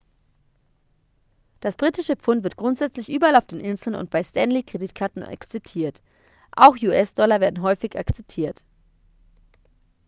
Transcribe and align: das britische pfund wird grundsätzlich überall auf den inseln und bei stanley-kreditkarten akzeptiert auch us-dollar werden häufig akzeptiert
das 1.59 1.77
britische 1.77 2.15
pfund 2.15 2.43
wird 2.43 2.57
grundsätzlich 2.57 3.07
überall 3.07 3.35
auf 3.35 3.45
den 3.45 3.59
inseln 3.59 3.95
und 3.95 4.09
bei 4.09 4.23
stanley-kreditkarten 4.23 5.21
akzeptiert 5.21 6.01
auch 6.55 6.75
us-dollar 6.81 7.39
werden 7.39 7.61
häufig 7.61 7.95
akzeptiert 7.95 8.63